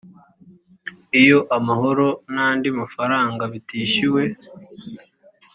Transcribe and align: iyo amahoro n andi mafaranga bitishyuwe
iyo 1.21 1.39
amahoro 1.57 2.07
n 2.33 2.35
andi 2.47 2.69
mafaranga 2.79 3.43
bitishyuwe 3.51 4.23